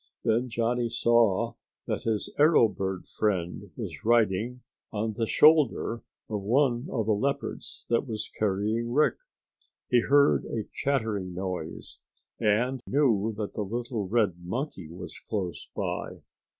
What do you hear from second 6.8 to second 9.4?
of the leopards that was carrying Rick.